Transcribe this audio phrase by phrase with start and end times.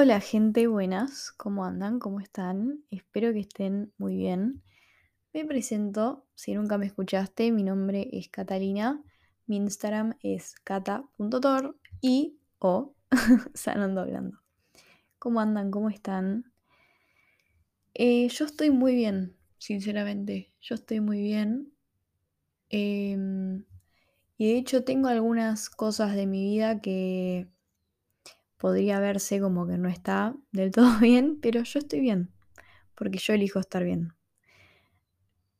[0.00, 1.98] Hola gente, buenas, ¿cómo andan?
[1.98, 2.84] ¿Cómo están?
[2.88, 4.62] Espero que estén muy bien.
[5.32, 9.02] Me presento, si nunca me escuchaste, mi nombre es Catalina,
[9.48, 12.94] mi Instagram es cata.tor y o
[13.54, 14.38] sanando hablando.
[15.18, 15.72] ¿Cómo andan?
[15.72, 16.44] ¿Cómo están?
[17.92, 21.72] Eh, yo estoy muy bien, sinceramente, yo estoy muy bien.
[22.68, 23.64] Em,
[24.36, 27.48] y de hecho tengo algunas cosas de mi vida que
[28.58, 32.30] podría verse como que no está del todo bien, pero yo estoy bien,
[32.94, 34.12] porque yo elijo estar bien.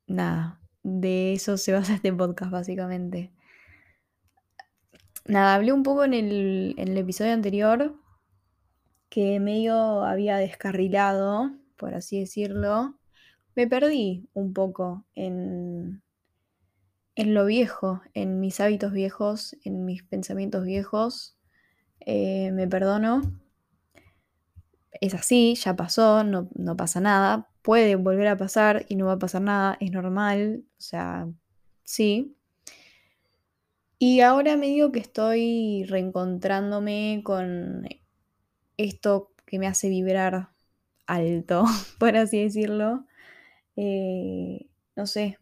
[0.06, 3.32] Nada, de eso se basa este podcast básicamente.
[5.26, 7.94] Nada, hablé un poco en el, episodio anterior
[9.10, 12.98] que medio había descarrilado, por así decirlo.
[13.54, 16.02] Me perdí un poco en,
[17.14, 21.37] en lo viejo, en mis hábitos viejos, en mis pensamientos viejos.
[22.10, 23.20] Eh, me perdono.
[24.92, 27.50] Es así, ya pasó, no, no pasa nada.
[27.60, 30.64] Puede volver a pasar y no va a pasar nada, es normal.
[30.78, 31.28] O sea,
[31.84, 32.34] sí.
[33.98, 37.86] Y ahora me digo que estoy reencontrándome con
[38.78, 40.48] esto que me hace vibrar
[41.06, 41.64] alto,
[41.98, 43.04] por así decirlo.
[43.76, 45.38] Eh, no sé.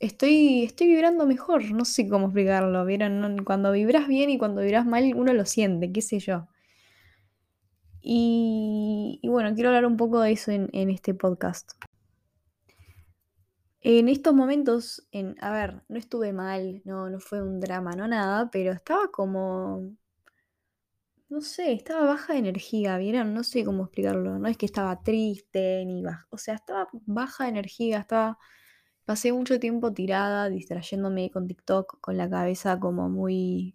[0.00, 2.84] Estoy, estoy vibrando mejor, no sé cómo explicarlo.
[2.84, 3.44] ¿Vieron?
[3.44, 6.48] Cuando vibras bien y cuando vibras mal, uno lo siente, qué sé yo.
[8.00, 11.72] Y, y bueno, quiero hablar un poco de eso en, en este podcast.
[13.80, 18.08] En estos momentos, en, a ver, no estuve mal, no, no fue un drama, no
[18.08, 19.92] nada, pero estaba como,
[21.28, 23.34] no sé, estaba baja de energía, ¿vieron?
[23.34, 27.44] No sé cómo explicarlo, no es que estaba triste ni baja, o sea, estaba baja
[27.44, 28.38] de energía, estaba,
[29.08, 33.74] pasé mucho tiempo tirada, distrayéndome con TikTok, con la cabeza como muy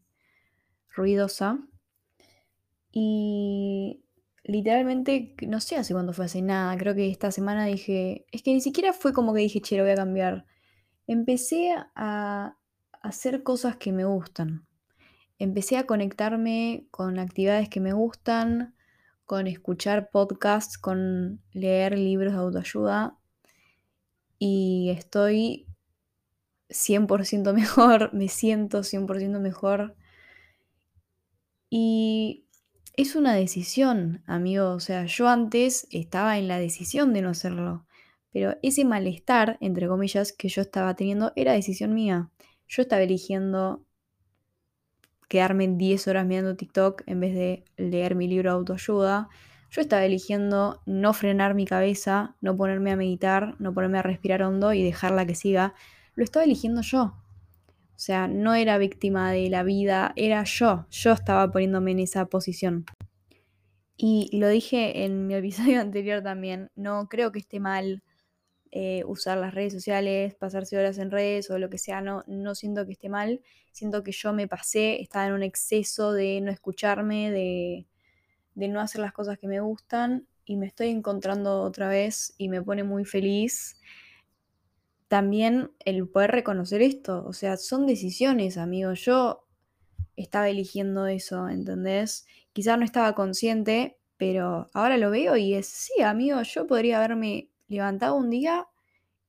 [0.95, 1.57] ruidosa.
[2.91, 4.03] Y
[4.43, 8.53] literalmente, no sé hace cuándo fue hace nada, creo que esta semana dije, es que
[8.53, 10.45] ni siquiera fue como que dije, che, lo voy a cambiar.
[11.07, 12.55] Empecé a
[13.01, 14.67] hacer cosas que me gustan.
[15.39, 18.75] Empecé a conectarme con actividades que me gustan,
[19.25, 23.17] con escuchar podcasts, con leer libros de autoayuda
[24.45, 25.67] y estoy
[26.69, 29.95] 100% mejor, me siento 100% mejor.
[31.69, 32.45] Y
[32.97, 34.71] es una decisión, amigo.
[34.71, 37.85] O sea, yo antes estaba en la decisión de no hacerlo.
[38.33, 42.29] Pero ese malestar, entre comillas, que yo estaba teniendo era decisión mía.
[42.67, 43.85] Yo estaba eligiendo
[45.29, 49.29] quedarme 10 horas mirando TikTok en vez de leer mi libro de autoayuda.
[49.73, 54.43] Yo estaba eligiendo no frenar mi cabeza, no ponerme a meditar, no ponerme a respirar
[54.43, 55.73] hondo y dejarla que siga.
[56.13, 57.15] Lo estaba eligiendo yo.
[57.95, 60.85] O sea, no era víctima de la vida, era yo.
[60.91, 62.85] Yo estaba poniéndome en esa posición.
[63.97, 68.03] Y lo dije en mi episodio anterior también, no creo que esté mal
[68.69, 72.53] eh, usar las redes sociales, pasarse horas en redes o lo que sea, no, no
[72.53, 73.41] siento que esté mal,
[73.71, 77.87] siento que yo me pasé, estaba en un exceso de no escucharme, de,
[78.55, 82.49] de no hacer las cosas que me gustan y me estoy encontrando otra vez y
[82.49, 83.79] me pone muy feliz.
[85.07, 88.93] También el poder reconocer esto, o sea, son decisiones, amigo.
[88.93, 89.45] Yo
[90.15, 92.25] estaba eligiendo eso, ¿entendés?
[92.51, 97.49] Quizás no estaba consciente, pero ahora lo veo y es, sí, amigo, yo podría haberme
[97.67, 98.67] levantado un día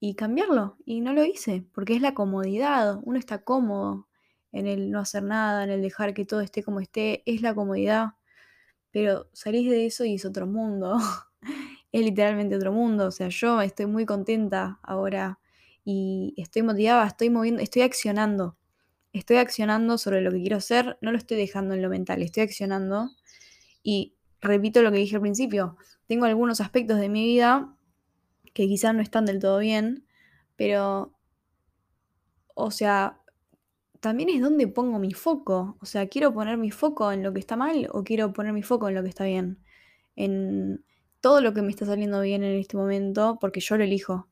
[0.00, 4.06] y cambiarlo, y no lo hice, porque es la comodidad, uno está cómodo
[4.52, 7.54] en el no hacer nada, en el dejar que todo esté como esté, es la
[7.54, 8.10] comodidad,
[8.94, 10.97] pero salís de eso y es otro mundo,
[11.93, 15.41] es literalmente otro mundo, o sea, yo estoy muy contenta ahora
[15.84, 18.56] y estoy motivada, estoy moviendo, estoy accionando,
[19.12, 22.44] estoy accionando sobre lo que quiero hacer, no lo estoy dejando en lo mental, estoy
[22.44, 23.10] accionando.
[23.82, 25.76] Y repito lo que dije al principio,
[26.06, 27.76] tengo algunos aspectos de mi vida
[28.53, 30.06] que quizás no están del todo bien,
[30.55, 31.19] pero,
[32.55, 33.21] o sea,
[34.04, 37.41] también es donde pongo mi foco, o sea, quiero poner mi foco en lo que
[37.41, 39.58] está mal o quiero poner mi foco en lo que está bien,
[40.14, 40.84] en
[41.23, 44.28] todo lo que me está saliendo bien en este momento, porque yo lo elijo,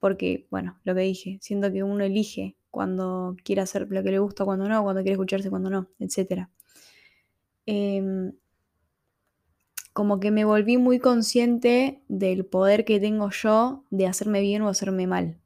[0.00, 4.18] porque, bueno, lo que dije, siento que uno elige cuando quiere hacer lo que le
[4.18, 6.48] gusta, cuando no, cuando quiere escucharse, cuando no, etc.
[7.66, 8.32] Eh,
[9.92, 14.68] como que me volví muy consciente del poder que tengo yo de hacerme bien o
[14.68, 15.38] hacerme mal.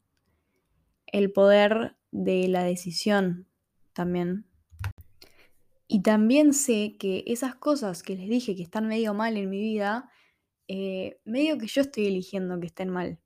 [1.06, 3.49] El poder de la decisión
[3.92, 4.46] también.
[5.92, 9.60] Y también sé que esas cosas que les dije que están medio mal en mi
[9.60, 10.08] vida,
[10.68, 13.18] eh, medio que yo estoy eligiendo que estén mal.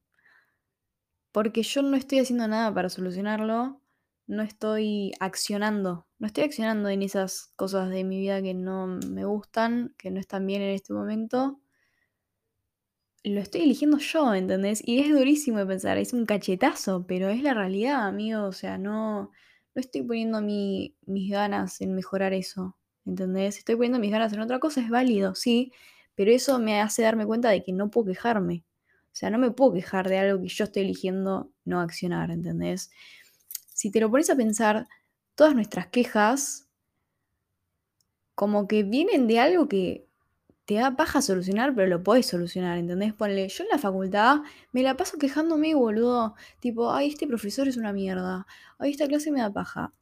[1.30, 3.82] Porque yo no estoy haciendo nada para solucionarlo,
[4.26, 9.26] no estoy accionando, no estoy accionando en esas cosas de mi vida que no me
[9.26, 11.60] gustan, que no están bien en este momento.
[13.24, 14.82] Lo estoy eligiendo yo, ¿entendés?
[14.86, 18.44] Y es durísimo de pensar, es un cachetazo, pero es la realidad, amigo.
[18.44, 19.30] O sea, no,
[19.74, 23.58] no estoy poniendo mi, mis ganas en mejorar eso, ¿entendés?
[23.58, 25.72] Estoy poniendo mis ganas en otra cosa, es válido, sí,
[26.14, 28.64] pero eso me hace darme cuenta de que no puedo quejarme.
[29.06, 32.90] O sea, no me puedo quejar de algo que yo estoy eligiendo no accionar, ¿entendés?
[33.72, 34.86] Si te lo pones a pensar,
[35.34, 36.68] todas nuestras quejas
[38.34, 40.06] como que vienen de algo que
[40.64, 43.12] te da paja solucionar, pero lo podés solucionar, ¿entendés?
[43.12, 44.38] Ponle, yo en la facultad
[44.72, 46.34] me la paso quejándome, boludo.
[46.60, 48.46] Tipo, ay, este profesor es una mierda.
[48.78, 49.92] Ay, esta clase me da paja.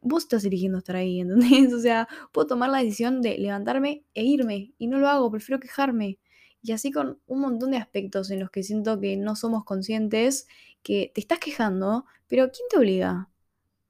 [0.00, 1.72] Vos estás eligiendo estar ahí, ¿entendés?
[1.74, 4.72] O sea, puedo tomar la decisión de levantarme e irme.
[4.78, 6.18] Y no lo hago, prefiero quejarme.
[6.62, 10.46] Y así con un montón de aspectos en los que siento que no somos conscientes,
[10.82, 13.28] que te estás quejando, pero ¿quién te obliga?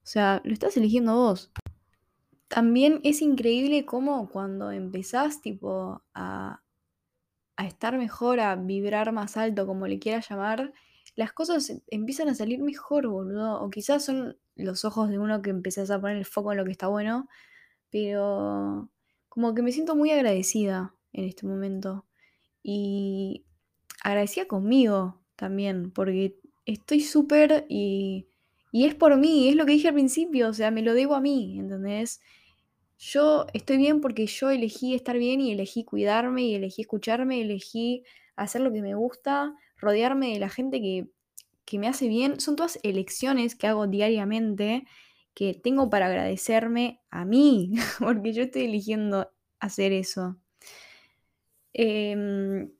[0.03, 1.53] O sea, lo estás eligiendo vos.
[2.51, 6.65] También es increíble cómo cuando empezás tipo a,
[7.57, 10.73] a estar mejor, a vibrar más alto, como le quieras llamar,
[11.15, 13.63] las cosas empiezan a salir mejor, boludo.
[13.63, 16.65] O quizás son los ojos de uno que empezás a poner el foco en lo
[16.65, 17.29] que está bueno,
[17.89, 18.91] pero
[19.29, 22.05] como que me siento muy agradecida en este momento.
[22.65, 23.45] Y
[24.03, 26.37] agradecida conmigo también, porque
[26.67, 28.27] estoy súper y,
[28.73, 31.15] y es por mí, es lo que dije al principio, o sea, me lo debo
[31.15, 32.21] a mí, ¿entendés?
[33.03, 38.05] Yo estoy bien porque yo elegí estar bien y elegí cuidarme y elegí escucharme, elegí
[38.37, 41.09] hacer lo que me gusta, rodearme de la gente que,
[41.65, 42.41] que me hace bien.
[42.41, 44.85] Son todas elecciones que hago diariamente
[45.33, 50.37] que tengo para agradecerme a mí, porque yo estoy eligiendo hacer eso.
[51.73, 52.71] Em,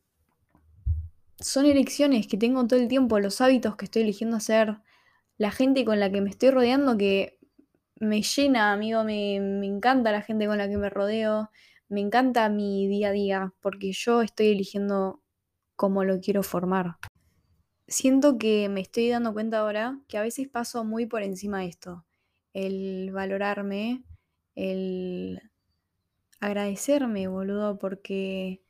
[1.39, 4.77] son elecciones que tengo todo el tiempo, los hábitos que estoy eligiendo hacer,
[5.39, 7.40] la gente con la que me estoy rodeando que
[8.01, 11.51] me llena, amigo, me, me encanta la gente con la que me rodeo,
[11.89, 15.23] me encanta mi día a día, porque yo estoy eligiendo
[15.77, 16.97] cómo lo quiero formar.
[17.87, 21.67] Siento que me estoy dando cuenta ahora que a veces paso muy por encima de
[21.67, 22.07] esto,
[22.55, 24.03] el valorarme,
[24.55, 25.41] el
[26.41, 28.63] agradecerme, boludo, porque,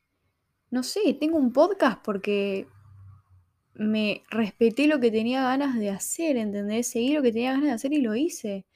[0.71, 2.67] no sé, tengo un podcast porque
[3.75, 6.89] me respeté lo que tenía ganas de hacer, ¿entendés?
[6.89, 8.67] Seguí lo que tenía ganas de hacer y lo hice.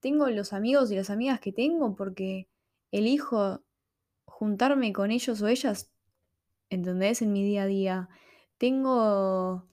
[0.00, 2.48] Tengo los amigos y las amigas que tengo porque
[2.90, 3.62] elijo
[4.24, 5.92] juntarme con ellos o ellas,
[6.70, 7.22] ¿entendés?
[7.22, 8.08] En mi día a día.
[8.58, 9.68] Tengo,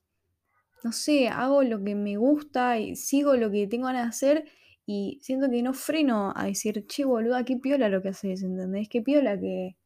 [0.83, 4.51] no sé, hago lo que me gusta y sigo lo que tengo ganas de hacer
[4.85, 8.89] y siento que no freno a decir, che, boluda, qué piola lo que haces, ¿entendés?
[8.89, 9.77] Qué piola que,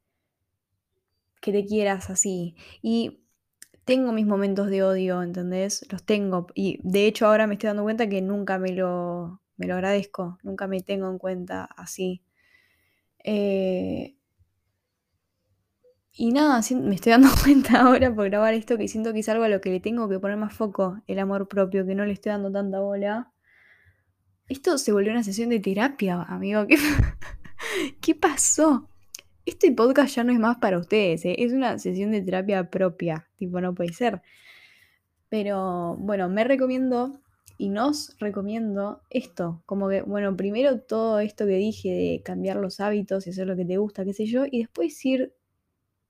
[1.42, 2.56] que te quieras así.
[2.82, 3.22] Y
[3.86, 5.86] tengo mis momentos de odio, ¿entendés?
[5.92, 6.48] Los tengo.
[6.56, 10.40] Y de hecho ahora me estoy dando cuenta que nunca me lo, me lo agradezco,
[10.42, 12.24] nunca me tengo en cuenta así.
[13.24, 14.16] Eh,
[16.14, 19.44] y nada, me estoy dando cuenta ahora por grabar esto que siento que es algo
[19.44, 22.14] a lo que le tengo que poner más foco, el amor propio, que no le
[22.14, 23.32] estoy dando tanta bola.
[24.50, 26.66] Esto se volvió una sesión de terapia, amigo.
[26.68, 26.78] ¿Qué,
[28.02, 28.90] ¿Qué pasó?
[29.46, 31.36] Este podcast ya no es más para ustedes, ¿eh?
[31.40, 34.22] es una sesión de terapia propia, tipo, no puede ser.
[35.30, 37.22] Pero bueno, me recomiendo
[37.62, 42.80] y nos recomiendo esto, como que, bueno, primero todo esto que dije de cambiar los
[42.80, 45.34] hábitos y hacer lo que te gusta, qué sé yo, y después ir,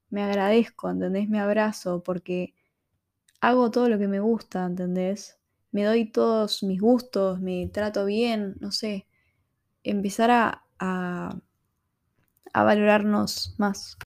[0.10, 1.30] me agradezco, ¿entendés?
[1.30, 2.54] Me abrazo porque
[3.42, 5.40] hago todo lo que me gusta, ¿entendés?
[5.72, 9.08] Me doy todos mis gustos, me trato bien, no sé,
[9.84, 11.40] empezar a, a,
[12.54, 13.98] a valorarnos más.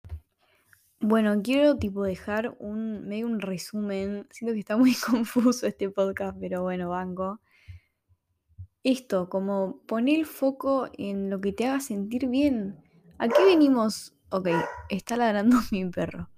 [1.08, 4.28] Bueno, quiero tipo dejar un medio un resumen.
[4.32, 7.40] Siento que está muy confuso este podcast, pero bueno, banco.
[8.82, 12.84] Esto, como poner el foco en lo que te haga sentir bien.
[13.20, 14.16] ¿A qué venimos?
[14.30, 14.50] Ok,
[14.90, 16.32] está ladrando mi perro.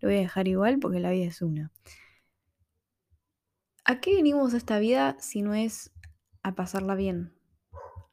[0.00, 1.72] Lo voy a dejar igual porque la vida es una.
[3.86, 5.94] ¿A qué venimos a esta vida si no es
[6.42, 7.39] a pasarla bien?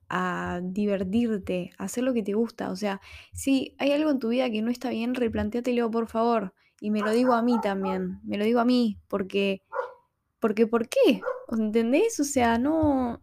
[0.10, 2.72] A divertirte, a hacer lo que te gusta.
[2.72, 3.02] O sea,
[3.34, 6.54] si hay algo en tu vida que no está bien, replantéatelo, por favor.
[6.80, 9.64] Y me lo digo a mí también, me lo digo a mí, porque,
[10.40, 11.22] porque, ¿por qué?
[11.50, 12.20] ¿Entendés?
[12.20, 13.22] O sea, no,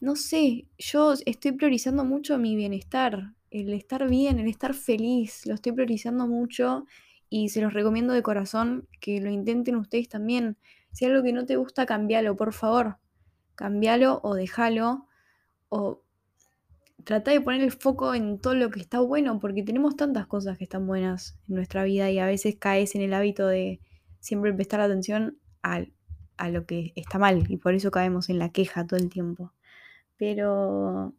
[0.00, 5.54] no sé, yo estoy priorizando mucho mi bienestar, el estar bien, el estar feliz, lo
[5.54, 6.84] estoy priorizando mucho
[7.28, 10.58] y se los recomiendo de corazón que lo intenten ustedes también.
[10.92, 12.98] Si hay algo que no te gusta, cambialo, por favor.
[13.54, 15.05] Cambialo o déjalo
[15.68, 16.02] o
[17.04, 20.58] tratar de poner el foco en todo lo que está bueno, porque tenemos tantas cosas
[20.58, 23.80] que están buenas en nuestra vida y a veces caes en el hábito de
[24.20, 25.92] siempre prestar atención al
[26.36, 29.52] a lo que está mal y por eso caemos en la queja todo el tiempo.
[30.16, 31.14] Pero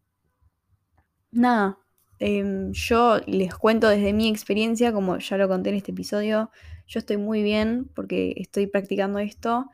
[1.31, 1.77] nada,
[2.19, 6.51] em, yo les cuento desde mi experiencia, como ya lo conté en este episodio,
[6.87, 9.69] yo estoy muy bien porque estoy practicando esto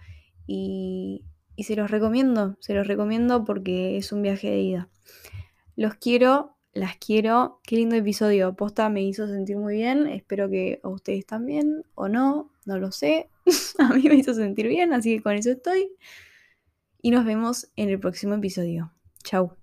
[0.47, 1.23] y,
[1.55, 4.89] y se los recomiendo, se los recomiendo porque es un viaje de ida.
[5.75, 7.59] Los quiero, las quiero.
[7.63, 8.55] Qué lindo episodio.
[8.55, 10.07] Posta me hizo sentir muy bien.
[10.07, 13.29] Espero que a ustedes también o no, no lo sé.
[13.79, 15.91] a mí me hizo sentir bien, así que con eso estoy.
[17.01, 18.91] Y nos vemos en el próximo episodio.
[19.23, 19.55] Chau.